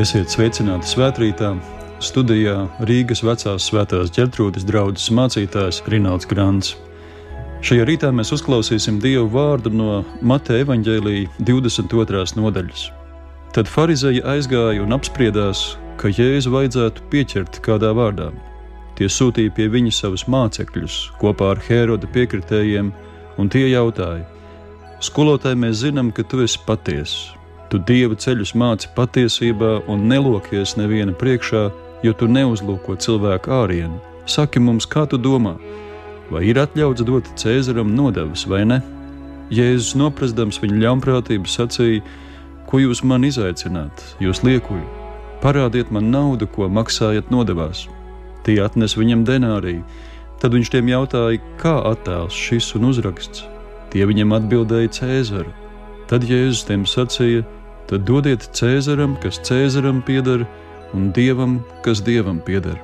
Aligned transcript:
Esiet 0.00 0.32
sveicināti 0.32 0.88
svētkrītā. 0.88 1.50
Studijā 2.00 2.54
Rīgas 2.88 3.20
vecās 3.26 3.66
svētās 3.68 4.08
ģertrūdas 4.16 4.64
draugs 4.64 5.10
mācītājs 5.12 5.82
Rinalds 5.92 6.28
Grants. 6.30 6.70
Šajā 7.66 7.84
rītā 7.84 8.08
mēs 8.14 8.30
uzklausīsim 8.32 8.96
Dievu 9.02 9.26
vārdu 9.34 9.72
no 9.74 9.98
Mateja 10.24 10.64
evaņģēlīja 10.64 11.44
22. 11.44 12.22
nodaļas. 12.38 12.84
Tad 13.52 13.68
farizēji 13.68 14.22
aizgāja 14.24 14.86
un 14.86 14.96
apspriedās, 14.96 15.74
ka 16.00 16.08
Jēzu 16.08 16.54
vajadzētu 16.54 17.04
pieķert 17.12 17.58
kādā 17.66 17.90
vārdā. 17.98 18.30
Tie 18.96 19.10
sūtīja 19.10 19.52
pie 19.58 19.66
viņa 19.74 19.92
savus 19.98 20.24
mācekļus 20.32 20.96
kopā 21.20 21.50
ar 21.56 21.60
Hēroda 21.66 22.08
piekritējiem, 22.14 22.88
un 23.36 23.52
tie 23.52 23.66
jautāja: 23.74 24.24
Skolotāji, 25.04 25.60
mēs 25.66 25.84
zinām, 25.84 26.08
ka 26.14 26.24
tu 26.24 26.40
esi 26.46 26.62
patiesa 26.64 27.39
Tu 27.70 27.78
dieva 27.86 28.16
ceļus 28.18 28.56
māci 28.58 28.88
patiesībā 28.96 29.84
un 29.90 30.08
nelokies 30.10 30.74
neviena 30.74 31.12
priekšā, 31.14 31.68
jo 32.02 32.12
tu 32.18 32.26
neuzlūko 32.26 32.96
cilvēku 32.98 33.52
ārienu. 33.54 34.00
Saki 34.26 34.58
mums, 34.58 34.88
kā 34.90 35.04
tu 35.06 35.18
domā, 35.18 35.54
vai 36.30 36.48
ir 36.50 36.58
atļauts 36.58 37.04
dot 37.06 37.30
Cēzaram 37.38 37.92
nodevas 37.94 38.42
vai 38.50 38.64
ne? 38.66 38.80
Jēzus 39.54 39.96
noprastams 39.98 40.58
viņa 40.62 40.80
ļaunprātību 40.84 41.50
sacīja: 41.50 42.02
Ko 42.66 42.82
jūs 42.82 43.04
man 43.06 43.26
izaicināt, 43.26 44.02
jūs 44.22 44.42
liekuļi? 44.46 44.86
Parādiet 45.42 45.90
man 45.94 46.10
naudu, 46.10 46.46
ko 46.50 46.68
maksājat 46.68 47.30
nodevās. 47.30 47.86
Tie 48.46 48.58
atnes 48.62 48.96
viņam 48.98 49.24
denāriju. 49.26 49.86
Tad 50.42 50.54
viņš 50.56 50.70
tiem 50.72 50.90
jautāja, 50.90 51.40
kā 51.60 51.78
attēls 51.90 52.34
šis 52.34 52.74
un 52.78 52.90
uzraksts. 52.90 53.46
Tie 53.90 54.02
viņam 54.06 54.34
atbildēja 54.38 54.94
Cēzaru. 55.00 55.54
Tad 56.10 56.26
Jēzus 56.26 56.66
tiem 56.68 56.86
sacīja: 56.86 57.42
tad 57.90 58.06
dodiet 58.06 58.46
Cēzaram, 58.54 59.18
kas 59.22 59.40
Cēzaram 59.46 60.00
pieder, 60.06 60.46
un 60.94 61.10
Dievam, 61.16 61.60
kas 61.84 62.02
Dievam 62.06 62.38
pieder. 62.46 62.78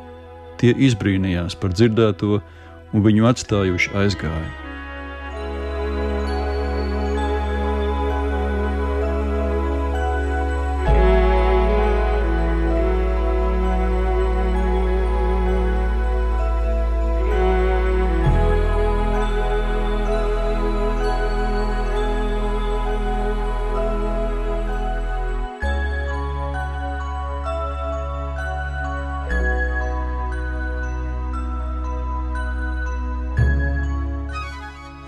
Tie 0.60 0.74
izbrīnījās 0.74 1.58
par 1.60 1.74
dzirdēto, 1.76 2.40
un 2.92 3.06
viņu 3.06 3.28
atstājuši 3.30 3.94
aizgāja. 4.02 4.65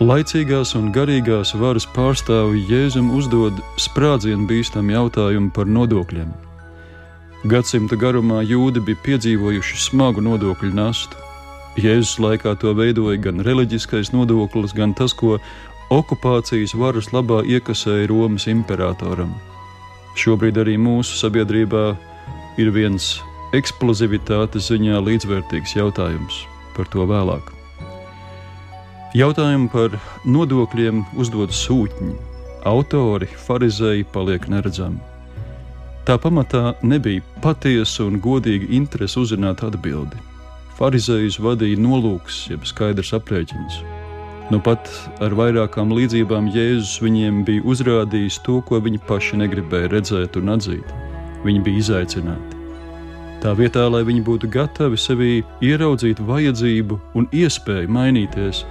Laicīgās 0.09 0.71
un 0.79 0.87
garīgās 0.95 1.51
varas 1.59 1.85
pārstāvji 1.93 2.63
Jēzum 2.71 3.11
uzdod 3.19 3.59
sprādzienu 3.83 4.47
bīstamu 4.49 4.95
jautājumu 4.95 5.51
par 5.53 5.69
nodokļiem. 5.69 6.31
Gadsimta 7.51 7.99
garumā 8.01 8.39
jūdi 8.47 8.81
bija 8.87 9.01
piedzīvojuši 9.05 9.81
smagu 9.83 10.25
nodokļu 10.25 10.71
nastu. 10.79 11.19
Jēzus 11.77 12.15
laikā 12.25 12.55
to 12.63 12.73
veidoja 12.79 13.19
gan 13.27 13.45
reliģiskais 13.45 14.15
nodoklis, 14.15 14.73
gan 14.73 14.97
tas, 14.97 15.13
ko 15.13 15.37
okupācijas 15.93 16.73
varas 16.79 17.13
labā 17.13 17.43
iekasēja 17.45 18.09
Romas 18.09 18.49
imperatoram. 18.49 19.37
Šobrīd 20.17 20.63
arī 20.63 20.79
mūsu 20.81 21.21
sabiedrībā 21.21 21.85
ir 22.57 22.73
viens 22.73 23.19
eksplozivitātes 23.61 24.73
ziņā 24.73 25.05
līdzvērtīgs 25.05 25.77
jautājums 25.83 26.47
par 26.79 26.89
to 26.95 27.05
vēlāk. 27.05 27.58
Jautājumu 29.17 29.71
par 29.73 29.95
nodokļiem 30.29 30.99
uzdod 31.17 31.55
sūtņi. 31.57 32.11
Autori, 32.69 33.25
farizēji 33.41 34.05
paliek 34.13 34.45
neredzami. 34.53 34.99
Tā 36.05 36.19
pamatā 36.21 36.75
nebija 36.85 37.25
patiesa 37.41 38.05
un 38.05 38.19
godīga 38.21 38.69
interese 38.69 39.17
uzzināt 39.23 39.63
atbildi. 39.65 40.21
Pharizējus 40.77 41.39
vadīja 41.41 41.81
nolūks, 41.81 42.43
jeb 42.53 42.67
skaidrs 42.69 43.15
aprēķins. 43.17 43.79
Nu 44.53 44.61
pat 44.61 44.91
ar 45.25 45.33
vairākām 45.37 45.89
līdzībām 45.97 46.51
Jēzus 46.53 46.99
viņiem 47.01 47.47
bija 47.49 47.65
uzrādījis 47.65 48.43
to, 48.45 48.59
ko 48.69 48.77
viņi 48.85 49.01
paši 49.09 49.41
negribēja 49.41 49.89
redzēt 49.95 50.37
un 50.37 50.53
atzīt. 50.53 50.93
Viņi 51.49 51.65
bija 51.65 51.81
izaicināti. 51.81 52.61
Tā 53.41 53.55
vietā, 53.57 53.87
lai 53.89 54.03
viņi 54.05 54.21
būtu 54.27 54.53
gatavi 54.53 55.01
sevī 55.01 55.33
ieraudzīt 55.65 56.21
vajadzību 56.29 57.01
un 57.17 57.29
iespēju 57.33 57.93
mainīties, 57.95 58.65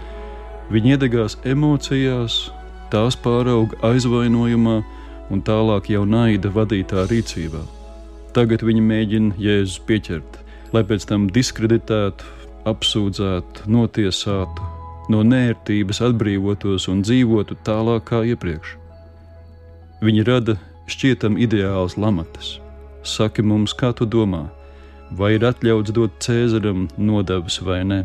Viņi 0.67 0.95
iedegās 0.95 1.37
emocijās, 1.47 2.49
tās 2.91 3.15
pārauga 3.23 3.77
aizvainojumā 3.87 4.77
un 5.31 5.43
tālāk 5.43 5.91
jau 5.91 6.03
naida 6.07 6.51
vadītā 6.51 7.05
rīcībā. 7.07 7.61
Tagad 8.35 8.63
viņi 8.67 8.83
mēģina 8.83 9.37
Jēzus 9.41 9.79
pieķert, 9.87 10.41
lai 10.75 10.83
pēc 10.87 11.07
tam 11.07 11.29
diskreditētu, 11.31 12.27
apsūdzētu, 12.67 13.69
notiesātu, 13.71 14.67
no 15.11 15.23
nērtības 15.23 16.03
atbrīvotos 16.09 16.89
un 16.91 17.01
dzīvotu 17.05 17.55
tālāk 17.67 18.09
kā 18.11 18.21
iepriekš. 18.27 18.75
Viņi 20.03 20.27
rada 20.27 20.57
šķietam 20.91 21.39
ideāls 21.41 21.95
lamatas. 21.97 22.57
Saki 23.07 23.41
mums, 23.41 23.71
kā 23.71 23.93
tu 23.95 24.05
domā, 24.05 24.49
vai 25.15 25.37
ir 25.37 25.47
atļauts 25.47 25.95
dot 25.95 26.19
Cēzaram 26.23 26.89
nodevas 26.99 27.61
vai 27.63 27.81
ne? 27.87 28.03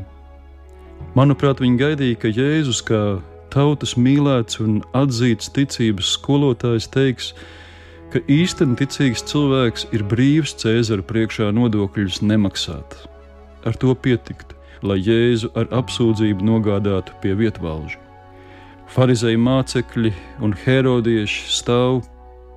Manuprāt, 1.13 1.61
viņi 1.61 1.77
gaidīja, 1.81 2.19
ka 2.23 2.31
Jēzus, 2.33 2.81
kā 2.89 3.01
tautas 3.53 3.97
mīlēts 4.01 4.61
un 4.65 4.81
atzīts 4.97 5.51
ticības 5.53 6.15
skolotājs, 6.17 6.89
teiks, 6.89 7.33
ka 8.13 8.23
īstenībā 8.33 8.81
ticīgs 8.81 9.25
cilvēks 9.29 9.91
ir 9.93 10.05
brīvs 10.09 10.55
Cēzara 10.63 11.05
priekšā 11.05 11.51
nodokļus 11.53 12.23
nemaksāt. 12.25 12.97
Ar 13.69 13.77
to 13.77 13.93
pietiktu, 13.95 14.57
lai 14.83 14.99
Jēzu 15.05 15.53
ar 15.57 15.69
apsūdzību 15.83 16.49
nogādātu 16.49 17.15
pie 17.21 17.37
vietvalža. 17.39 18.01
Pharizēji 18.93 19.41
mācekļi 19.41 20.15
un 20.45 20.57
herodieši 20.65 21.45
stāv 21.53 22.03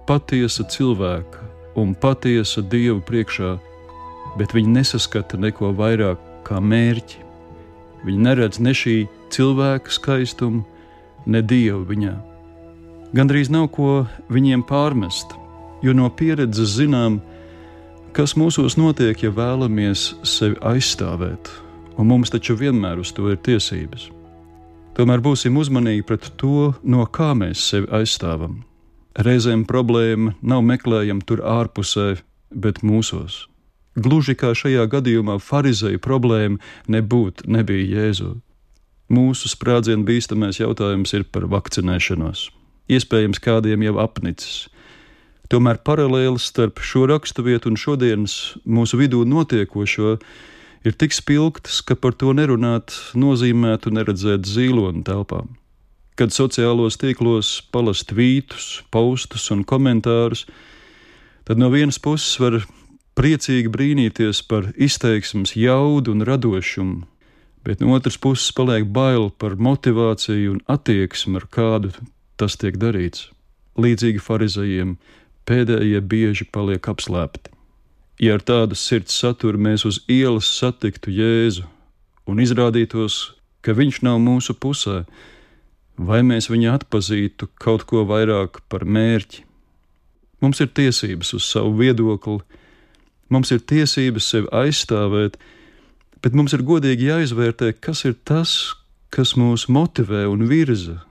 patiesa 0.07 0.65
cilvēka 0.71 1.43
un 1.79 1.93
patiesa 1.95 2.63
dieva 2.63 3.01
priekšā, 3.03 3.53
bet 4.39 4.55
viņi 4.55 4.79
nesaskata 4.79 5.39
neko 5.39 5.71
vairāk 5.75 6.19
kā 6.47 6.59
mērķi 6.63 7.24
Viņi 8.05 8.21
neredz 8.21 8.61
ne 8.61 8.73
šī 8.77 8.95
cilvēka 9.33 9.91
skaistumu, 9.91 10.63
ne 11.25 11.41
dievu 11.41 11.83
viņā. 11.89 12.13
Gandrīz 13.15 13.49
nav 13.49 13.69
ko 13.73 14.05
viņiem 14.29 14.65
pārmest, 14.67 15.33
jo 15.85 15.93
no 15.95 16.09
pieredzes 16.09 16.75
zinām, 16.77 17.21
kas 18.15 18.35
mūsos 18.37 18.77
notiek, 18.77 19.23
ja 19.23 19.31
vēlamies 19.33 20.11
sevi 20.27 20.59
aizstāvēt, 20.61 21.49
un 21.97 22.11
mums 22.11 22.33
taču 22.33 22.57
vienmēr 22.59 23.01
uz 23.01 23.13
to 23.15 23.31
ir 23.31 23.41
tiesības. 23.41 24.09
Tomēr 24.95 25.19
būsim 25.23 25.57
uzmanīgi 25.59 26.05
pret 26.07 26.29
to, 26.39 26.71
no 26.83 27.03
kā 27.07 27.33
mēs 27.35 27.63
sevi 27.71 27.89
aizstāvam. 27.91 28.61
Reizēm 29.15 29.65
problēma 29.67 30.35
nav 30.43 30.63
meklējama 30.67 31.23
tur 31.27 31.43
ārpusē, 31.43 32.15
bet 32.51 32.83
mūsos. 32.83 33.45
Gluži 33.95 34.35
kā 34.35 34.51
šajā 34.57 34.83
gadījumā 34.91 35.37
farizēju 35.39 36.01
problēma 36.03 36.59
nebūtu, 36.91 37.47
nebija 37.47 38.01
Jēzu. 38.01 38.35
Mūsu 39.11 39.51
sprādzienu 39.51 40.03
bīstamais 40.07 40.59
jautājums 40.59 41.13
ir 41.15 41.23
par 41.29 41.45
vakcinēšanos. 41.47 42.49
Iespējams, 42.91 43.39
kādiem 43.41 43.85
jau 43.85 43.95
apnicis. 44.01 44.65
Tomēr 45.49 45.77
paralēlis 45.85 46.49
starp 46.49 46.81
šo 46.81 47.05
raksturvietu 47.09 47.69
un 47.69 47.77
šodienas 47.77 48.55
mūsu 48.65 48.97
vidū 48.97 49.21
notiekošo 49.29 50.15
ir 50.85 50.97
tik 50.97 51.13
spilgts, 51.13 51.83
ka 51.85 51.95
par 51.95 52.17
to 52.17 52.33
nerunāt 52.33 52.93
nozīmētu 53.17 53.93
neredzēt 53.93 54.49
zīloni 54.49 55.05
telpām. 55.05 55.53
Kad 56.17 56.33
sociālos 56.33 56.97
tīklos 56.97 57.59
palast 57.71 58.09
tvītus, 58.09 58.81
postus 58.89 59.49
un 59.53 59.65
komentārus, 59.67 60.45
tad 61.45 61.61
no 61.61 61.69
vienas 61.73 61.99
puses 62.01 62.39
var 62.41 62.63
priecīgi 63.15 63.71
brīnīties 63.71 64.41
par 64.49 64.71
izteiksmes 64.75 65.55
jaudu 65.57 66.13
un 66.15 66.25
radošumu, 66.27 67.03
bet 67.65 67.81
no 67.81 67.95
otras 67.95 68.17
puses 68.21 68.51
paliek 68.55 68.85
bail 68.85 69.29
par 69.31 69.57
motivāciju 69.57 70.55
un 70.55 70.61
attieksmi, 70.69 71.39
ar 71.39 71.47
kādu 71.51 71.93
tas 72.39 72.57
tiek 72.61 72.77
darīts. 72.81 73.29
Līdzīgi 73.79 74.21
farizējiem 74.23 74.95
pēdējie 75.47 76.01
bieži 76.01 76.47
paliek 76.51 76.87
apslēpti. 76.91 77.51
Ja 78.23 78.37
ar 78.37 78.43
tādu 78.45 78.77
sirds 78.79 79.15
saturu 79.19 79.59
mēs 79.59 79.83
uz 79.87 79.99
ielas 80.07 80.47
satiktu 80.47 81.11
Jēzu 81.11 81.65
un 82.31 82.39
izrādītos, 82.39 83.35
ka 83.59 83.75
viņš 83.75 84.03
nav 84.07 84.21
mūsu 84.23 84.55
pusē, 84.55 85.03
vai 85.97 86.21
mēs 86.23 86.47
viņu 86.51 86.71
atpazītu 86.77 87.49
kaut 87.59 87.83
ko 87.89 88.05
vairāk 88.07 88.61
par 88.71 88.87
mērķi, 88.87 89.43
Mums 90.45 90.59
ir 90.61 90.71
tiesības 90.75 91.31
uz 91.37 91.47
savu 91.47 91.71
viedokli, 91.79 92.41
mums 93.29 93.51
ir 93.55 93.63
tiesības 93.65 94.29
sevi 94.31 94.49
aizstāvēt, 94.53 95.37
bet 96.21 96.37
mums 96.37 96.55
ir 96.57 96.65
godīgi 96.65 97.09
jāizvērtē, 97.11 97.73
kas 97.81 98.05
ir 98.05 98.15
tas, 98.27 98.75
kas 99.13 99.35
mūs 99.39 99.67
motivē 99.71 100.25
un 100.29 100.47
virza. 100.49 101.01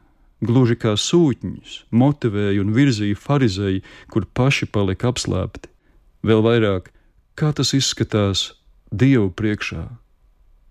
Gluži 0.44 0.76
kā 0.76 0.92
sūtņus 0.98 1.84
motivēja 1.94 2.60
un 2.60 2.74
virzīja 2.76 3.16
farizēji, 3.16 3.84
kur 4.12 4.26
paši 4.36 4.68
palika 4.68 5.08
apslēpti. 5.12 5.70
Vēl 6.26 6.42
vairāk, 6.44 6.90
kā 7.38 7.52
tas 7.56 7.72
izskatās 7.76 8.52
Dievu 8.94 9.30
priekšā, 9.34 9.86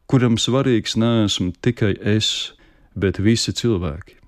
kuram 0.08 0.38
svarīgs 0.40 0.94
neesmu 0.96 1.56
tikai 1.66 1.96
es, 2.14 2.54
bet 2.96 3.18
visi 3.20 3.52
cilvēki. 3.52 4.20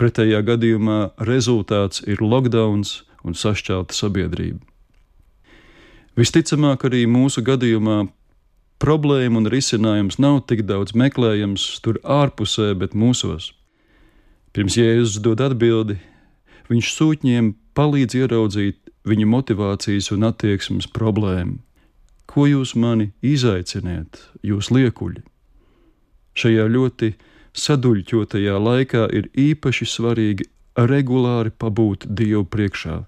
Pretējā 0.00 0.40
gadījumā 0.48 0.98
rezultāts 1.28 2.02
ir 2.08 2.24
lockdown 2.24 2.82
un 3.22 3.36
sašķelta 3.36 3.94
sabiedrība. 3.94 4.71
Visticamāk, 6.12 6.84
arī 6.84 7.06
mūsu 7.08 7.40
gadījumā 7.40 8.02
problēma 8.82 9.40
un 9.40 9.48
risinājums 9.48 10.18
nav 10.20 10.42
tik 10.50 10.66
daudz 10.68 10.92
meklējams 10.92 11.64
tur 11.84 11.96
ārpusē, 12.04 12.74
bet 12.76 12.92
mūsos. 12.92 13.52
Pirms 14.52 14.76
Jēzus 14.76 15.22
dod 15.24 15.40
atbildi, 15.40 15.96
viņš 16.68 16.90
sūtņiem 16.98 17.54
palīdz 17.72 18.18
ieraudzīt 18.20 18.92
viņa 19.08 19.28
motivācijas 19.32 20.10
un 20.12 20.28
attieksmes 20.28 20.90
problēmu. 20.92 21.56
Ko 22.28 22.44
jūs 22.48 22.74
mani 22.76 23.10
izaiciniet, 23.24 24.20
jūs 24.44 24.68
liekuļi? 24.72 25.24
Šajā 26.36 26.68
ļoti 26.76 27.14
saduļķotajā 27.56 28.58
laikā 28.60 29.08
ir 29.16 29.28
īpaši 29.32 29.88
svarīgi 29.88 30.48
regulāri 30.76 31.52
pabūt 31.56 32.06
Dievu 32.08 32.44
priekšā, 32.48 33.02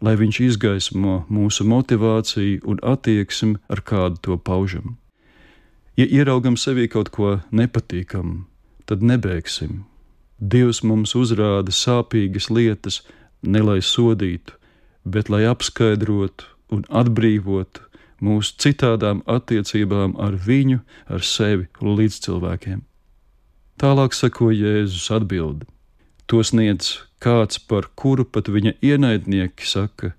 lai 0.00 0.14
Viņš 0.18 0.40
izgaismo 0.46 1.24
mūsu 1.28 1.66
motivāciju 1.66 2.62
un 2.68 2.80
attieksmi, 2.82 3.58
ar 3.68 3.82
kādu 3.82 4.20
to 4.22 4.38
paužam. 4.38 4.96
Ja 5.98 6.06
ieraugam 6.06 6.54
sevī 6.54 6.86
kaut 6.86 7.10
ko 7.10 7.40
nepatīkamu, 7.50 8.44
tad 8.86 9.02
nebeigsim. 9.02 9.82
Dievs 10.38 10.84
mums 10.86 11.16
uzrāda 11.18 11.74
sāpīgas 11.74 12.46
lietas, 12.54 13.00
ne 13.42 13.62
lai 13.62 13.80
sodītu, 13.82 14.54
bet 15.02 15.28
lai 15.28 15.42
apskaidrotu 15.50 16.46
un 16.70 16.84
atbrīvotu 16.86 17.82
mūsu 18.22 18.54
citādām 18.62 19.24
attiecībām 19.26 20.14
ar 20.22 20.38
viņu, 20.46 20.78
ar 21.10 21.26
sevi 21.26 21.66
un 21.82 21.98
līdz 21.98 22.20
cilvēkiem. 22.28 22.84
Tālāk 23.78 24.14
sako 24.14 24.50
Jēzus 24.54 25.10
atbild. 25.14 25.66
To 26.30 26.42
sniedz 26.42 27.07
kāds, 27.22 27.58
par 27.58 27.90
kuru 27.98 28.24
pat 28.24 28.48
viņa 28.48 28.76
ienaidnieki 28.82 29.66
saka, 29.66 30.12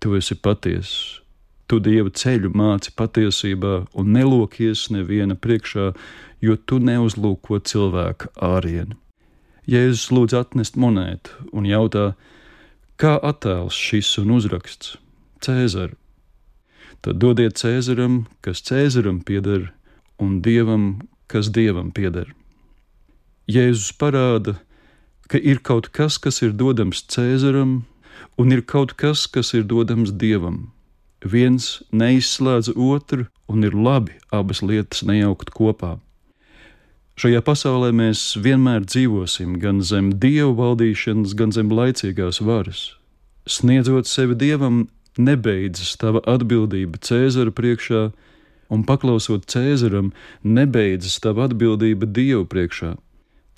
tu 0.00 0.14
esi 0.18 0.34
patiess. 0.34 1.20
Tu 1.66 1.80
dievu 1.80 2.12
ceļu 2.12 2.50
māci 2.52 2.92
patiesībā 2.92 3.86
un 3.96 4.12
nelokies 4.12 4.90
neviena 4.92 5.34
priekšā, 5.34 5.92
jo 6.44 6.56
tu 6.68 6.78
neuzlūko 6.78 7.62
cilvēka 7.64 8.34
ārienu. 8.36 8.98
Jēzus 9.64 10.10
lūdz 10.12 10.36
atnest 10.36 10.76
monētu 10.76 11.48
un 11.56 11.64
jautā, 11.64 12.12
kā 13.00 13.16
attēls 13.16 13.78
šis 13.80 14.18
un 14.20 14.34
uzraksts 14.36 14.98
Cēzaru. 15.44 15.96
Tad 17.04 17.18
dodiet 17.20 17.56
Cēzaram, 17.60 18.26
kas 18.44 18.60
Cēzaram 18.64 19.22
pieder, 19.24 19.70
un 20.20 20.38
dievam, 20.44 21.08
kas 21.28 21.50
dievam 21.52 21.90
pieder. 21.96 22.30
Jēzus 23.48 23.90
parāda, 24.00 24.58
ka 25.28 25.38
ir 25.38 25.60
kaut 25.64 25.90
kas, 25.94 26.18
kas 26.18 26.42
ir 26.42 26.52
dodams 26.52 27.02
Cēzaram, 27.10 27.82
un 28.38 28.54
ir 28.54 28.62
kaut 28.62 28.94
kas, 29.00 29.26
kas 29.26 29.54
ir 29.54 29.64
dodams 29.68 30.12
Dievam. 30.12 30.70
Viens 31.24 31.82
neizslēdz 31.92 32.74
otru, 32.76 33.26
un 33.48 33.64
ir 33.64 33.76
labi 33.76 34.18
abas 34.32 34.60
lietas 34.62 35.04
nejaukt 35.08 35.54
kopā. 35.56 35.96
Šajā 37.20 37.40
pasaulē 37.46 37.92
mēs 37.94 38.34
vienmēr 38.42 38.84
dzīvosim 38.84 39.54
gan 39.62 39.80
zem 39.86 40.10
dievu 40.18 40.56
valdīšanas, 40.58 41.36
gan 41.38 41.54
zem 41.54 41.70
laicīgās 41.70 42.42
varas. 42.42 42.82
Sniedzot 43.46 44.10
sevi 44.10 44.34
dievam, 44.34 44.88
nebeidzas 45.16 45.94
tava 46.00 46.24
atbildība 46.26 46.98
Cēzara 46.98 47.54
priekšā, 47.54 48.08
un 48.74 48.82
paklausot 48.88 49.46
Cēzaram, 49.46 50.10
nebeidzas 50.42 51.20
tava 51.22 51.46
atbildība 51.46 52.10
Dievu 52.10 52.48
priekšā 52.50 52.96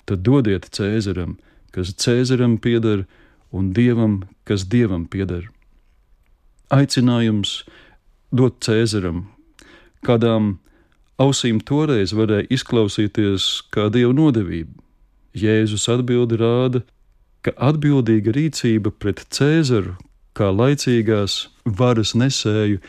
tad 0.07 0.23
dodiet 0.23 0.69
Cēzaram, 0.71 1.35
kas 1.75 1.93
Cēzaram 1.95 2.57
pieder, 2.61 3.05
un 3.51 3.71
Dievam, 3.73 4.21
kas 4.43 4.65
Dievam 4.67 5.05
pieder. 5.07 5.47
Aicinājums 6.73 7.63
dot 8.35 8.59
Cēzaram, 8.63 9.25
kādām 10.05 10.57
ausīm 11.21 11.61
toreiz 11.63 12.13
varēja 12.13 12.49
izklausīties 12.53 13.47
kā 13.73 13.87
dieva 13.93 14.13
nodevība. 14.13 14.73
Jēzus 15.37 15.87
atbildi 15.91 16.39
rāda, 16.41 16.81
ka 17.45 17.53
atbildīga 17.69 18.33
rīcība 18.35 18.91
pret 18.91 19.23
Cēzaru, 19.33 19.95
kā 20.37 20.49
laicīgās 20.53 21.47
varas 21.65 22.13
nesēju, 22.17 22.81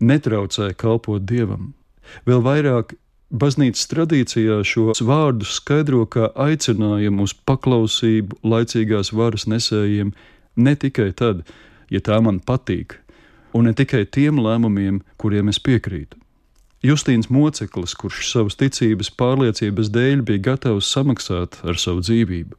netraucē 0.00 0.72
kalpot 0.78 1.24
dievam. 1.26 1.72
Vēl 2.28 2.42
vairāk 2.44 2.94
Baznīcas 3.26 3.88
tradīcijā 3.90 4.60
šos 4.62 5.00
vārdus 5.02 5.56
skaidro 5.58 6.04
kā 6.06 6.28
aicinājumu 6.38 7.24
uz 7.26 7.32
paklausību 7.34 8.38
laicīgās 8.46 9.10
varas 9.10 9.48
nesējiem 9.50 10.12
ne 10.56 10.74
tikai 10.78 11.10
tad, 11.10 11.42
ja 11.90 11.98
tā 11.98 12.20
man 12.22 12.38
patīk, 12.38 13.00
un 13.50 13.66
ne 13.66 13.74
tikai 13.74 14.04
tiem 14.06 14.38
lēmumiem, 14.38 15.02
kuriem 15.18 15.50
es 15.50 15.58
piekrītu. 15.58 16.14
Justīns 16.86 17.26
Moceklis, 17.26 17.98
kurš 17.98 18.30
savas 18.30 18.60
ticības 18.62 19.10
pārliecības 19.10 19.90
dēļ 19.90 20.22
bija 20.22 20.46
gatavs 20.52 20.86
samaksāt 20.94 21.58
ar 21.66 21.82
savu 21.82 22.06
dzīvību. 22.06 22.54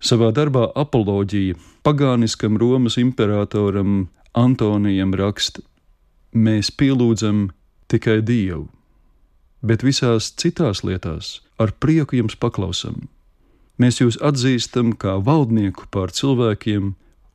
Savā 0.00 0.32
darbā 0.32 0.70
apoloģija 0.72 1.60
pagāniskam 1.84 2.56
Romas 2.56 2.96
imperatoram 2.96 4.06
Antonijam 4.32 5.12
raksta: 5.12 5.60
Mēs 6.32 6.72
pielūdzam 6.72 7.50
tikai 7.92 8.22
Dievu 8.24 8.70
bet 9.62 9.84
visās 9.86 10.32
citās 10.38 10.82
lietās 10.84 11.40
ar 11.62 11.72
prieku 11.78 12.18
jums 12.18 12.36
paklausam. 12.38 13.06
Mēs 13.78 14.00
jūs 14.02 14.18
atzīstam 14.22 14.92
kā 14.98 15.16
valdnieku 15.26 15.88
pār 15.94 16.12
cilvēkiem 16.12 16.92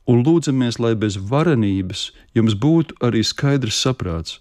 un 0.08 0.22
lūdzamies, 0.24 0.78
lai 0.80 0.94
bez 0.96 1.18
varenības 1.30 2.08
jums 2.36 2.54
būtu 2.54 2.96
arī 3.04 3.24
skaidrs 3.24 3.80
saprāts. 3.84 4.38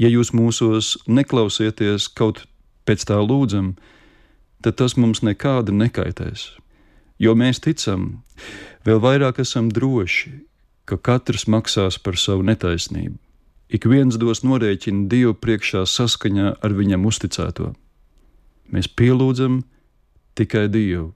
Ja 0.00 0.08
jūs 0.08 0.32
mūsos 0.36 0.96
neklausieties 1.06 2.08
kaut 2.16 2.44
pēc 2.88 3.06
tā 3.08 3.18
lūdzam, 3.20 3.74
tad 4.62 4.78
tas 4.80 4.96
mums 4.96 5.22
nekādi 5.26 5.74
nekaitēs. 5.76 6.50
Jo 7.20 7.34
mēs 7.36 7.60
ticam, 7.60 8.22
vēl 8.86 9.00
vairāk 9.02 9.42
esam 9.42 9.68
droši, 9.68 10.32
ka 10.88 10.96
katrs 10.96 11.46
maksās 11.46 11.98
par 12.00 12.16
savu 12.16 12.46
netaisnību. 12.48 13.18
Ik 13.70 13.84
viens 13.86 14.16
dos 14.18 14.40
norēķinu 14.42 15.06
Dievu 15.06 15.36
priekšā 15.38 15.84
saskaņā 15.86 16.56
ar 16.58 16.72
viņam 16.74 17.04
uzticēto. 17.06 17.68
Mēs 18.74 18.88
pielūdzam 18.98 19.60
tikai 20.34 20.64
Dievu, 20.66 21.12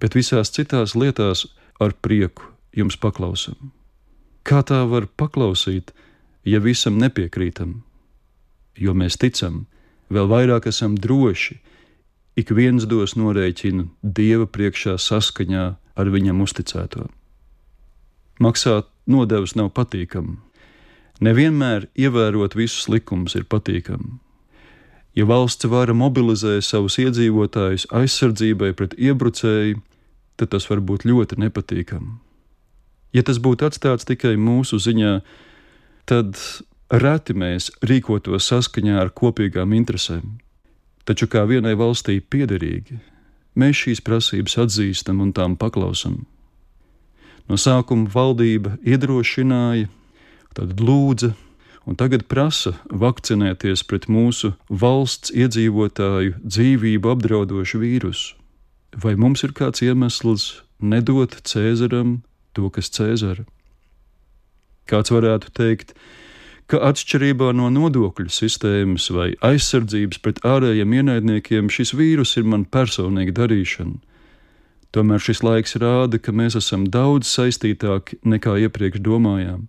bet 0.00 0.16
visās 0.18 0.52
citās 0.52 0.92
lietās 0.92 1.46
ar 1.80 1.94
prieku 1.96 2.44
jums 2.76 2.98
paklausam. 3.00 3.72
Kā 4.44 4.60
tā 4.68 4.82
var 4.88 5.06
paklausīt, 5.08 5.94
ja 6.44 6.60
visam 6.60 7.00
nepiekrītam? 7.00 7.80
Jo 8.76 8.92
mēs 8.92 9.16
ticam, 9.16 9.64
vēl 10.12 10.28
vairāk 10.28 10.68
esam 10.68 10.92
droši, 11.00 11.56
ik 12.36 12.52
viens 12.52 12.84
dos 12.84 13.16
norēķinu 13.16 13.88
Dieva 14.04 14.44
priekšā 14.44 14.98
saskaņā 15.00 15.64
ar 15.96 16.12
viņam 16.12 16.44
uzticēto. 16.44 17.08
Maksāt 18.40 18.92
nodevas 19.08 19.56
nav 19.56 19.72
patīkami 19.72 20.36
Nevienmēr 21.20 21.90
ievērot 22.00 22.56
visus 22.56 22.88
likumus 22.88 23.36
ir 23.36 23.44
patīkami. 23.44 24.16
Ja 25.18 25.26
valsts 25.28 25.66
vara 25.68 25.92
mobilizē 25.92 26.60
savus 26.64 26.96
iedzīvotājus 27.02 27.88
aizsardzībai 27.92 28.72
pret 28.78 28.94
iebrucēju, 28.96 29.82
tad 30.40 30.52
tas 30.54 30.68
var 30.70 30.80
būt 30.80 31.04
ļoti 31.04 31.36
nepatīkami. 31.42 32.14
Ja 33.12 33.24
tas 33.26 33.40
būtu 33.42 33.66
atstāts 33.66 34.06
tikai 34.08 34.36
mūsu 34.40 34.78
ziņā, 34.80 35.18
tad 36.08 36.38
reti 36.90 37.34
mēs 37.36 37.68
rīkotos 37.84 38.48
saskaņā 38.48 38.96
ar 39.02 39.12
kopīgām 39.12 39.74
interesēm. 39.76 40.38
Taču 41.04 41.26
kā 41.28 41.42
vienai 41.50 41.74
valstī 41.76 42.20
piederīgi, 42.22 43.00
mēs 43.58 43.84
šīs 43.84 44.00
prasības 44.06 44.56
atzīstam 44.64 45.20
un 45.20 45.34
tām 45.36 45.58
paklausam. 45.58 46.22
No 47.50 47.58
sākuma 47.58 48.06
valdība 48.14 48.76
iedrošināja, 48.86 49.90
tad 50.56 50.80
lūdza 50.80 51.34
un 51.88 51.96
tagad 51.98 52.26
prasa 52.30 52.74
vakcinēties 52.90 53.84
pret 53.88 54.08
mūsu 54.12 54.52
valsts 54.68 55.32
iedzīvotāju 55.34 56.36
dzīvību 56.44 57.14
apdraudošu 57.14 57.80
vīrusu. 57.82 58.36
Vai 59.02 59.14
mums 59.14 59.44
ir 59.46 59.54
kāds 59.54 59.84
iemesls 59.86 60.62
nedot 60.82 61.36
Cēzaram, 61.46 62.20
to, 62.54 62.70
kas 62.74 62.90
Cēzara. 62.90 63.46
Kāds 64.90 65.12
varētu 65.14 65.52
teikt, 65.54 65.94
ka 66.70 66.80
atšķirībā 66.90 67.50
no 67.54 67.70
nodokļu 67.74 68.30
sistēmas 68.34 69.08
vai 69.14 69.32
aizsardzības 69.46 70.20
pret 70.22 70.40
ārējiem 70.46 70.94
ienaidniekiem 71.00 71.70
šis 71.70 71.94
vīrus 71.98 72.36
ir 72.38 72.46
man 72.50 72.66
personīga 72.66 73.34
darīšana. 73.42 73.98
Tomēr 74.90 75.22
šis 75.22 75.44
laiks 75.46 75.76
rāda, 75.78 76.18
ka 76.18 76.34
mēs 76.34 76.56
esam 76.58 76.88
daudz 76.90 77.30
saistītāki 77.30 78.18
nekā 78.26 78.56
iepriekš 78.66 79.02
domājām. 79.06 79.68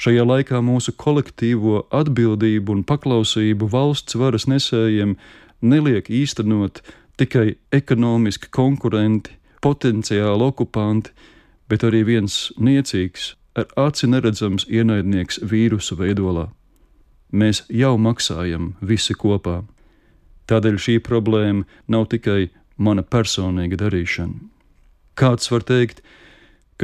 Šajā 0.00 0.22
laikā 0.24 0.62
mūsu 0.64 0.94
kolektīvo 0.96 1.82
atbildību 1.92 2.72
un 2.72 2.84
paklausību 2.88 3.66
valsts 3.68 4.16
varas 4.16 4.46
nesējiem 4.48 5.18
neliek 5.60 6.06
īstenot 6.08 6.80
tikai 7.20 7.58
ekonomiski 7.76 8.48
konkurenti, 8.48 9.34
potenciāli 9.60 10.46
okupanti, 10.46 11.12
bet 11.68 11.84
arī 11.84 12.00
viens 12.08 12.38
niecīgs, 12.56 13.34
ar 13.60 13.68
aci 13.76 14.08
neredzams 14.08 14.64
ienaidnieks 14.72 15.42
vīrusu 15.44 15.98
veidolā. 16.00 16.46
Mēs 17.30 17.66
jau 17.68 17.92
maksājam 18.00 18.72
visi 18.80 19.12
kopā. 19.12 19.58
Tādēļ 20.48 20.80
šī 20.80 20.96
problēma 21.04 21.68
nav 21.92 22.08
tikai 22.14 22.48
mana 22.80 23.04
personīga 23.04 23.76
darīšana. 23.84 24.40
Kāds 25.20 25.52
var 25.52 25.68
teikt, 25.68 26.00
ka 26.00 26.20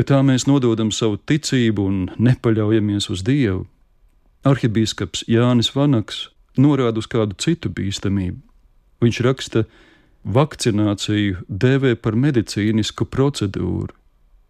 tā 0.04 0.20
mēs 0.26 0.44
nododam 0.50 0.90
savu 0.92 1.16
ticību 1.16 1.86
un 1.88 2.04
nepaļaujamies 2.18 3.08
uz 3.08 3.22
Dievu. 3.24 3.64
Arhibīskaps 4.44 5.24
Jānis 5.30 5.72
Vanaks 5.74 6.28
norāda 6.60 7.00
uz 7.00 7.08
kādu 7.08 7.38
citu 7.40 7.72
bīstamību. 7.72 8.42
Viņš 9.00 9.20
raksta, 9.24 9.64
ka 9.64 9.84
vakcināciju 10.26 11.44
dēvē 11.48 11.94
par 12.02 12.16
medicīnisku 12.18 13.06
procedūru, 13.06 13.94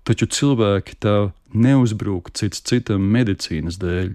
taču 0.08 0.28
cilvēki 0.32 0.96
tā 1.02 1.16
neuzbrūk 1.52 2.32
cits 2.36 2.62
citam 2.64 3.04
medicīnas 3.12 3.78
dēļ. 3.82 4.14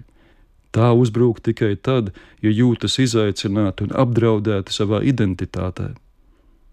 Tā 0.72 0.88
uzbrūk 0.96 1.42
tikai 1.44 1.74
tad, 1.76 2.10
ja 2.40 2.50
jūtas 2.50 2.96
izaicināti 3.02 3.86
un 3.86 3.92
apdraudēti 4.02 4.72
savā 4.72 5.02
identitātē. 5.04 5.92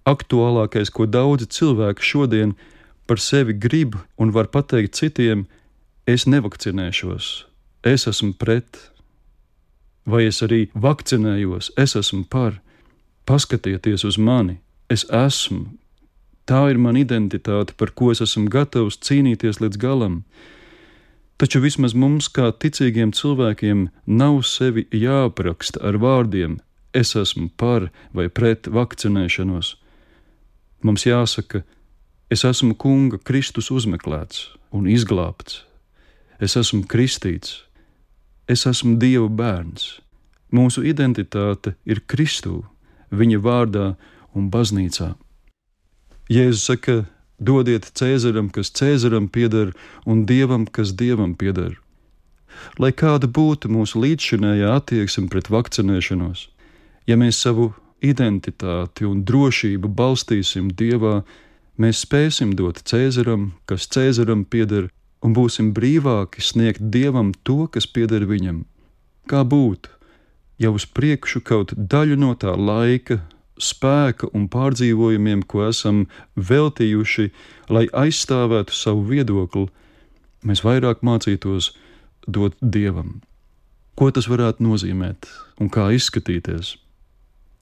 Aktuālākais, 0.07 0.89
ko 0.89 1.05
daudzi 1.05 1.49
cilvēki 1.51 2.05
šodien 2.11 2.55
par 3.09 3.17
sevi 3.17 3.55
grib 3.57 3.95
un 4.21 4.29
var 4.29 4.51
pateikt 4.53 4.93
citiem, 4.93 5.47
es 6.05 6.27
nevakcinēšos, 6.29 7.29
es 7.81 8.05
esmu 8.11 8.35
pret, 8.37 8.77
vai 10.05 10.27
es 10.29 10.43
arī 10.45 10.67
vakcinējos, 10.77 11.71
es 11.73 11.95
esmu 11.97 12.27
par, 12.29 12.59
paskatieties 13.25 14.05
uz 14.05 14.19
mani, 14.21 14.59
es 14.93 15.07
esmu. 15.09 15.65
Tā 16.49 16.63
ir 16.69 16.77
mana 16.81 17.01
identitāte, 17.01 17.73
par 17.77 17.93
ko 17.97 18.11
es 18.13 18.21
esmu 18.25 18.45
gatavs 18.49 18.97
cīnīties 19.05 19.61
līdz 19.61 19.81
galam. 19.81 20.21
Taču 21.41 21.61
vismaz 21.65 21.93
mums, 21.93 22.29
kā 22.29 22.49
ticīgiem 22.51 23.13
cilvēkiem, 23.13 23.87
nav 24.05 24.41
sevi 24.49 24.85
jāapraksta 24.93 25.81
ar 25.85 25.97
vārdiem: 26.01 26.57
es 26.93 27.15
esmu 27.15 27.49
par 27.57 27.89
vai 28.13 28.27
pret 28.29 28.69
vakcinēšanos. 28.69 29.75
Mums 30.83 31.05
jāsaka, 31.05 31.61
es 32.29 32.45
esmu 32.45 32.75
Kunga 32.77 33.17
Kristus 33.17 33.71
uzmeklēts 33.74 34.50
un 34.71 34.86
izglābts. 34.89 35.63
Es 36.39 36.55
esmu 36.55 36.86
kristīts, 36.88 37.63
es 38.48 38.65
esmu 38.69 38.95
Dieva 39.01 39.27
bērns. 39.27 39.98
Mūsu 40.55 40.86
identitāte 40.88 41.75
ir 41.86 42.01
Kristū, 42.09 42.62
viņa 43.12 43.41
vārdā 43.43 43.88
un 44.38 44.48
baznīcā. 44.53 45.15
Jēzus 46.29 46.63
saka, 46.69 46.95
dodiet 47.41 47.89
Cēzaram, 47.98 48.50
kas 48.53 48.71
Cēzaram 48.77 49.27
pieder, 49.27 49.74
un 50.05 50.25
Dievam, 50.29 50.65
kas 50.65 50.93
Dievam 50.93 51.36
pieder. 51.36 51.75
Lai 52.77 52.91
kāda 52.93 53.27
būtu 53.27 53.69
mūsu 53.71 54.01
līdzšinējā 54.03 54.71
attieksme 54.77 55.29
pret 55.33 55.50
vakcinēšanos, 55.50 56.48
ja 57.09 57.17
mēs 57.17 57.41
savu 57.41 57.71
identitāti 58.01 59.05
un 59.05 59.24
drošību 59.25 59.91
balstīsim 59.91 60.71
Dievā, 60.77 61.24
mēs 61.79 62.03
spēsim 62.05 62.53
dot 62.59 62.83
Cēzaram, 62.86 63.53
kas 63.65 63.88
Cēzaram 63.88 64.43
pieder, 64.45 64.89
un 65.24 65.33
būsim 65.36 65.71
brīvāki 65.75 66.43
sniegt 66.43 66.83
Dievam 66.93 67.31
to, 67.43 67.65
kas 67.71 67.88
pieder 67.88 68.27
viņam. 68.27 68.65
Kā 69.29 69.43
būtu, 69.48 69.91
ja 70.59 70.71
uz 70.75 70.86
priekšu 70.86 71.41
kaut 71.45 71.74
daļu 71.75 72.19
no 72.19 72.33
tā 72.39 72.55
laika 72.55 73.21
spēka 73.59 74.29
un 74.33 74.48
pārdzīvojumiem, 74.51 75.43
ko 75.43 75.67
esam 75.67 76.05
veltījuši, 76.36 77.29
lai 77.69 77.88
aizstāvētu 77.91 78.75
savu 78.75 79.03
viedokli, 79.12 79.67
mēs 80.48 80.63
vairāk 80.63 81.03
mācītos 81.03 81.74
dot 82.27 82.55
dievam. 82.62 83.19
Ko 84.00 84.12
tas 84.15 84.29
varētu 84.31 84.63
nozīmēt 84.63 85.27
un 85.59 85.71
kā 85.71 85.89
izskatīties? 85.91 86.77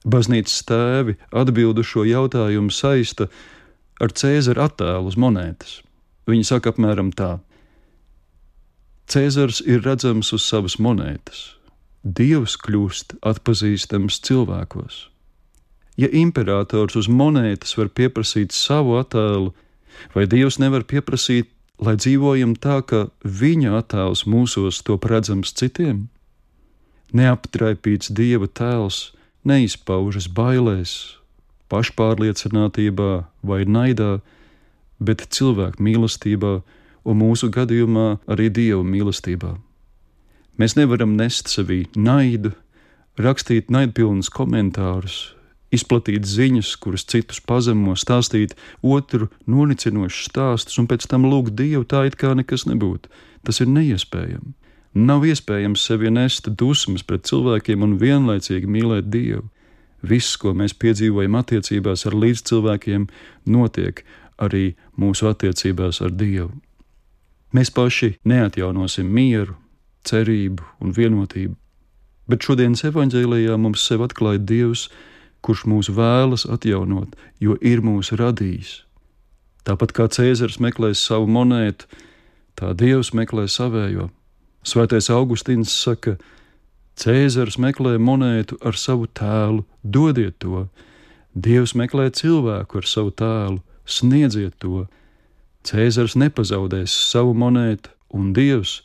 Baznīcas 0.06 0.60
tēvi 0.68 1.16
atbildu 1.34 1.82
šo 1.82 2.04
jautājumu 2.06 2.70
saista 2.70 3.26
ar 4.02 4.14
Cēzara 4.14 4.68
attēlu 4.68 5.10
uz 5.10 5.18
monētas. 5.18 5.80
Viņi 6.28 6.46
saka 6.46 6.72
apmēram 6.72 7.10
tā: 7.16 7.38
Cēzars 9.08 9.62
ir 9.64 9.80
redzams 9.86 10.32
uz 10.36 10.44
savas 10.44 10.78
monētas, 10.78 11.54
Dievs 12.04 12.56
kļūst 12.60 13.16
atpazīstams 13.26 14.20
cilvēkos. 14.24 15.08
Ja 15.98 16.06
imperators 16.14 16.94
uz 16.94 17.08
monētas 17.10 17.74
var 17.78 17.88
pieprasīt 17.90 18.54
savu 18.54 18.98
attēlu, 19.00 19.50
vai 20.14 20.28
Dievs 20.30 20.60
nevar 20.62 20.84
pieprasīt, 20.86 21.50
lai 21.82 21.96
dzīvojam 21.98 22.54
tā, 22.54 22.78
ka 22.86 23.08
viņa 23.24 23.74
attēls 23.80 24.22
mūsos 24.30 24.78
top 24.86 25.08
redzams 25.10 25.50
citiem? 25.58 26.06
Neaptraipīts 27.10 28.12
Dieva 28.14 28.46
tēls 28.46 29.08
neizpaužas 29.48 30.28
bailēs, 30.28 31.17
pašpārliecinātībā 31.72 33.12
vai 33.46 33.62
naidā, 33.68 34.18
bet 34.98 35.26
cilvēku 35.34 35.82
mīlestībā 35.82 36.52
un 37.08 37.20
mūsu 37.22 37.50
gadījumā 37.54 38.18
arī 38.30 38.48
Dieva 38.50 38.84
mīlestībā. 38.84 39.54
Mēs 40.58 40.74
nevaram 40.74 41.14
nest 41.16 41.50
sevī 41.52 41.84
naidu, 41.94 42.50
rakstīt 43.18 43.70
naidpilnus 43.70 44.30
komentārus, 44.34 45.18
izplatīt 45.74 46.26
ziņas, 46.26 46.72
kuras 46.82 47.04
citus 47.06 47.40
pazemo, 47.44 47.94
stāstīt 47.98 48.56
otru 48.82 49.28
nonicinošus 49.46 50.30
stāstus, 50.30 50.78
un 50.80 50.88
pēc 50.90 51.06
tam 51.10 51.28
lūgt 51.28 51.54
Dievu 51.58 51.84
tā, 51.86 52.06
it 52.08 52.18
kā 52.18 52.34
nekas 52.34 52.66
nebūtu. 52.70 53.10
Tas 53.46 53.60
ir 53.62 53.70
neiespējami. 53.70 54.54
Nav 54.98 55.26
iespējams 55.28 55.84
sevi 55.84 56.10
nest 56.10 56.48
dusmas 56.58 57.04
pret 57.06 57.28
cilvēkiem 57.28 57.84
un 57.84 57.98
vienlaicīgi 58.00 58.66
mīlēt 58.66 59.10
Dievu. 59.12 59.46
Viss, 60.02 60.36
ko 60.38 60.54
mēs 60.54 60.76
piedzīvojam 60.78 61.34
attiecībās 61.40 62.06
ar 62.06 62.14
līdzcilvēkiem, 62.14 63.08
notiek 63.50 64.04
arī 64.38 64.76
mūsu 64.96 65.26
attiecībās 65.32 66.00
ar 66.06 66.14
Dievu. 66.14 66.52
Mēs 67.54 67.72
paši 67.74 68.12
neatjaunosim 68.28 69.08
mieru, 69.08 69.56
cerību 70.06 70.66
un 70.84 70.92
vienotību, 70.94 71.54
bet 72.28 72.44
šodienas 72.44 72.84
evanģēlijā 72.86 73.56
mums 73.58 73.86
sev 73.88 74.04
atklāja 74.06 74.38
Dievs, 74.38 74.88
kurš 75.42 75.64
mūs 75.70 75.90
vēlas 75.94 76.44
atjaunot, 76.46 77.16
jo 77.40 77.56
ir 77.60 77.82
mūs 77.82 78.12
radījis. 78.18 78.82
Tāpat 79.66 79.94
kā 79.96 80.06
Cēzars 80.12 80.58
meklēs 80.62 81.02
savu 81.04 81.28
monētu, 81.30 81.88
tā 82.58 82.72
Dievs 82.76 83.12
meklē 83.16 83.46
savējo. 83.50 84.08
Svētais 84.66 85.10
Augustīns 85.12 85.72
saka, 85.72 86.16
Cēzars 86.98 87.58
meklē 87.62 87.94
monētu 88.02 88.58
ar 88.66 88.74
savu 88.74 89.06
tēlu, 89.06 89.62
dodiet 89.82 90.38
to, 90.42 90.66
Dievs 91.38 91.74
meklē 91.78 92.08
cilvēku 92.10 92.80
ar 92.80 92.86
savu 92.88 93.12
tēlu, 93.14 93.60
sniedziet 93.86 94.56
to. 94.58 94.86
Cēzars 95.62 96.16
nepazaudēs 96.18 96.90
savu 96.90 97.34
monētu, 97.38 97.92
un 98.10 98.32
Dievs 98.34 98.80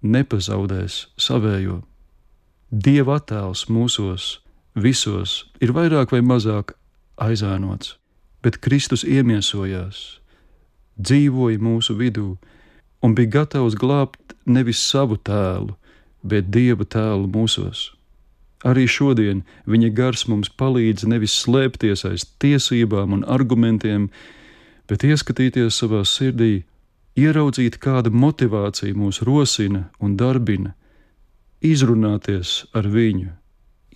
nepazaudēs 0.00 1.08
savējo. 1.20 1.82
Dieva 2.70 3.18
attēls 3.18 3.66
mūsos 3.68 4.38
visos 4.76 5.44
ir 5.60 5.74
vairāk 5.76 6.14
vai 6.14 6.22
mazāk 6.22 6.76
aizēnots, 7.20 7.96
bet 8.44 8.60
Kristus 8.64 9.04
iemiesojās, 9.04 10.20
dzīvoja 10.96 11.60
mūsu 11.60 11.98
vidū 11.98 12.36
un 13.02 13.14
bija 13.18 13.40
gatavs 13.40 13.76
glābt 13.76 14.36
nevis 14.46 14.80
savu 14.80 15.18
tēlu, 15.18 15.74
bet 16.28 16.50
Dieva 16.54 16.84
tēlu 16.84 17.28
mūsos. 17.32 17.88
Arī 18.66 18.88
šodien 18.90 19.44
viņa 19.70 19.92
gars 19.94 20.24
mums 20.26 20.50
palīdz 20.50 21.06
nevis 21.06 21.36
slēpties 21.44 22.02
aiz 22.08 22.24
tiesībām 22.42 23.14
un 23.14 23.22
argumentiem, 23.22 24.08
bet 24.90 25.04
ieskatīties 25.06 25.78
savā 25.78 26.02
sirdī, 26.02 26.64
ieraudzīt, 27.18 27.78
kāda 27.78 28.10
motivācija 28.10 28.96
mūs 28.98 29.22
rosina 29.26 29.86
un 30.02 30.16
darbina, 30.18 30.74
izrunāties 31.62 32.64
ar 32.74 32.90
viņu, 32.90 33.30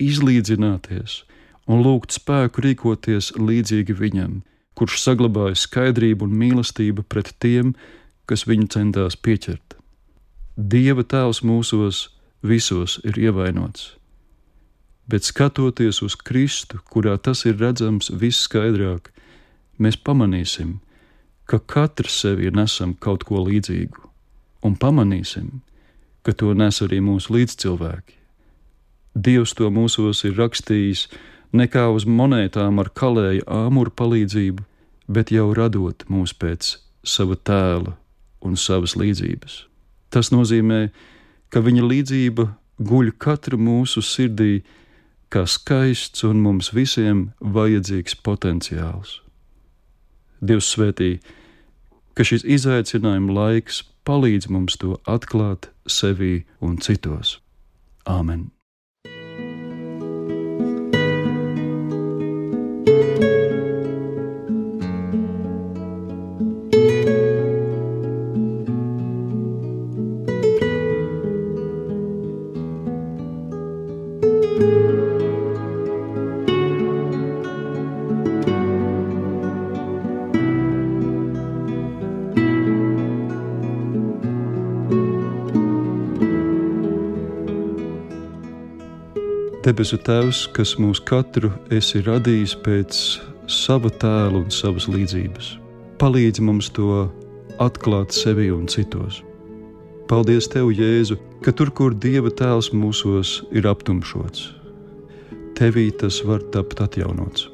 izlīdzināties 0.02 1.22
un 1.70 1.82
lūgt 1.82 2.14
spēku 2.14 2.62
rīkoties 2.62 3.32
līdzīgi 3.38 3.98
viņam, 3.98 4.40
kurš 4.78 4.98
saglabāja 5.02 5.58
skaidrību 5.58 6.26
un 6.26 6.38
mīlestību 6.38 7.06
pret 7.08 7.34
tiem, 7.42 7.74
kas 8.26 8.46
viņu 8.46 8.70
centās 8.74 9.18
pieķert. 9.18 9.76
Dieva 10.56 11.02
tēls 11.02 11.42
mūsos 11.46 12.11
visos 12.42 12.98
ir 13.06 13.18
ievainots, 13.18 13.96
bet 15.06 15.26
skatoties 15.26 16.02
uz 16.02 16.16
Kristu, 16.18 16.80
kurā 16.90 17.16
tas 17.18 17.44
ir 17.46 17.58
redzams 17.60 18.10
visskaidrāk, 18.10 19.10
mēs 19.78 19.98
pamanīsim, 19.98 20.78
ka 21.46 21.58
katrs 21.58 22.20
sevi 22.22 22.50
nesam 22.54 22.94
kaut 22.94 23.26
ko 23.28 23.42
līdzīgu, 23.46 24.08
un 24.66 24.76
pamanīsim, 24.78 25.60
ka 26.22 26.34
to 26.34 26.54
nes 26.54 26.82
arī 26.84 27.00
mūsu 27.02 27.34
līdzcilvēki. 27.34 28.18
Dievs 29.12 29.52
to 29.58 29.68
mūsos 29.68 30.22
ir 30.24 30.38
rakstījis 30.38 31.08
ne 31.52 31.66
kā 31.68 31.88
uz 31.92 32.06
monētām 32.08 32.78
ar 32.80 32.88
kalēju 32.96 33.44
āmuru 33.44 33.92
palīdzību, 33.92 34.64
bet 35.12 35.34
jau 35.34 35.50
radot 35.54 36.06
mūs 36.08 36.32
pēc 36.32 36.76
sava 37.04 37.36
tēla 37.36 37.96
un 38.42 38.56
savas 38.56 38.94
līdzības. 38.96 39.66
Tas 40.12 40.30
nozīmē, 40.32 40.86
ka 40.88 41.12
viņa 41.60 41.82
līdzība 41.84 42.46
guļ 42.80 43.12
katru 43.20 43.58
mūsu 43.60 44.00
sirdī, 44.00 44.62
kā 45.32 45.44
skaists 45.48 46.24
un 46.28 46.40
mums 46.44 46.72
visiem 46.72 47.32
vajadzīgs 47.40 48.16
potenciāls. 48.24 49.20
Dievs 50.40 50.72
svētī, 50.72 51.12
ka 52.16 52.24
šis 52.24 52.44
izaicinājuma 52.44 53.36
laiks 53.36 53.82
palīdz 54.08 54.48
mums 54.52 54.80
to 54.80 54.96
atklāt 55.08 55.70
sevī 55.86 56.42
un 56.60 56.80
citos. 56.82 57.38
Āmen! 58.08 58.50
Debesu 89.72 89.96
Tēvs, 90.04 90.38
kas 90.52 90.74
mūs 90.76 90.98
katru 91.08 91.48
esi 91.72 92.02
radījis 92.04 92.52
pēc 92.60 92.96
sava 93.48 93.88
tēla 93.88 94.42
un 94.42 94.50
savas 94.52 94.84
līdzības, 94.84 95.46
palīdz 95.96 96.42
mums 96.44 96.68
to 96.76 97.06
atklāt 97.56 98.12
sevi 98.12 98.50
un 98.52 98.66
citos. 98.68 99.22
Paldies, 100.10 100.50
Tev, 100.52 100.68
Jēzu, 100.76 101.16
ka 101.40 101.54
tur, 101.56 101.72
kur 101.72 101.96
Dieva 101.96 102.28
tēls 102.28 102.68
mūsos 102.76 103.38
ir 103.48 103.70
aptumšots, 103.70 104.42
Tevī 105.56 105.86
tas 105.96 106.20
var 106.28 106.44
tapt 106.52 106.84
atjaunots. 106.84 107.48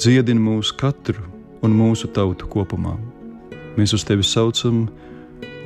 Dziedini 0.00 0.40
mūsu 0.40 0.78
katru 0.80 1.20
un 1.60 1.76
mūsu 1.76 2.08
tautu 2.16 2.48
kopumā. 2.48 2.96
Mēs 3.76 3.92
uz 3.92 4.08
Tevi 4.08 4.24
saucam 4.24 4.86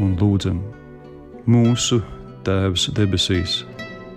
un 0.03 0.19
lūdzam. 0.19 0.59
Mūsu 1.47 2.03
Tēvs 2.43 2.91
debesīs 2.99 3.61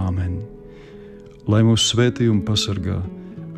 Āmen! 0.00 0.40
Lai 1.50 1.60
mūsu 1.66 1.92
svētī 1.92 2.26
un 2.32 2.40
pasargā 2.46 2.98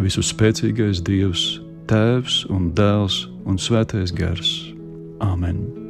visu 0.02 0.24
spēcīgais 0.26 1.00
Dievs, 1.06 1.46
Tēvs 1.88 2.44
un 2.52 2.72
Dēls 2.76 3.24
un 3.46 3.60
Svētais 3.62 4.12
Gars. 4.16 4.54
Āmen! 5.22 5.85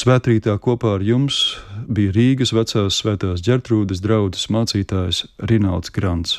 Svētrītā 0.00 0.54
kopā 0.64 0.94
ar 0.96 1.02
jums 1.04 1.38
bija 1.92 2.14
Rīgas 2.14 2.54
vecās 2.56 3.02
svētās 3.02 3.42
ģertrūdas 3.44 4.00
draudzes 4.00 4.48
mācītājs 4.54 5.26
Rināls 5.50 5.92
Grants. 5.92 6.38